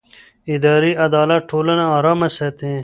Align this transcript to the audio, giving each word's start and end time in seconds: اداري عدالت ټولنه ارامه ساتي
اداري 0.55 0.91
عدالت 1.05 1.41
ټولنه 1.51 1.85
ارامه 1.97 2.27
ساتي 2.37 2.71